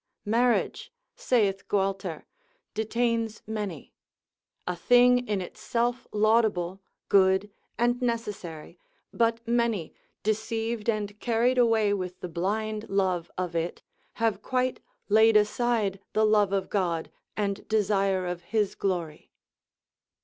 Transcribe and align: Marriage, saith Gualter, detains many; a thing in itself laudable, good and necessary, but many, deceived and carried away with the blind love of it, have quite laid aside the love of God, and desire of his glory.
Marriage, 0.25 0.91
saith 1.15 1.67
Gualter, 1.67 2.25
detains 2.73 3.43
many; 3.45 3.93
a 4.65 4.75
thing 4.75 5.27
in 5.27 5.41
itself 5.41 6.07
laudable, 6.11 6.81
good 7.07 7.51
and 7.77 8.01
necessary, 8.01 8.79
but 9.13 9.47
many, 9.47 9.93
deceived 10.23 10.89
and 10.89 11.19
carried 11.19 11.59
away 11.59 11.93
with 11.93 12.19
the 12.19 12.27
blind 12.27 12.89
love 12.89 13.29
of 13.37 13.55
it, 13.55 13.83
have 14.13 14.41
quite 14.41 14.79
laid 15.07 15.37
aside 15.37 15.99
the 16.13 16.25
love 16.25 16.51
of 16.51 16.71
God, 16.71 17.11
and 17.37 17.67
desire 17.67 18.25
of 18.25 18.41
his 18.45 18.73
glory. 18.73 19.29